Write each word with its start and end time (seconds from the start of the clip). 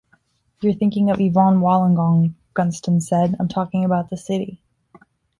"You're 0.61 0.73
thinking 0.73 1.11
of 1.11 1.19
Evonne 1.21 1.59
Wollongong", 1.59 2.33
Gunston 2.55 3.01
said, 3.01 3.35
"I'm 3.39 3.47
talking 3.47 3.85
about 3.85 4.09
the 4.09 4.17
city. 4.17 4.59